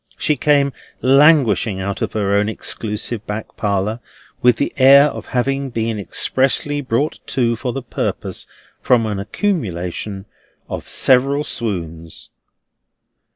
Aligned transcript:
She 0.17 0.35
came 0.35 0.73
languishing 1.03 1.79
out 1.79 2.01
of 2.01 2.13
her 2.13 2.33
own 2.33 2.49
exclusive 2.49 3.23
back 3.27 3.55
parlour, 3.55 3.99
with 4.41 4.55
the 4.55 4.73
air 4.77 5.09
of 5.11 5.27
having 5.27 5.69
been 5.69 5.99
expressly 5.99 6.81
brought 6.81 7.19
to 7.27 7.55
for 7.55 7.71
the 7.71 7.83
purpose, 7.83 8.47
from 8.81 9.05
an 9.05 9.19
accumulation 9.19 10.25
of 10.67 10.89
several 10.89 11.43
swoons. 11.43 12.31